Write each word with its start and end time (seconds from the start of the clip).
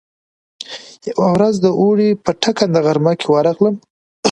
يوه 1.09 1.27
ورځ 1.35 1.55
د 1.61 1.65
اوړي 1.79 2.09
په 2.23 2.31
ټکنده 2.41 2.79
غرمه 2.85 3.13
کې 3.19 3.27
ورغلم. 3.29 3.75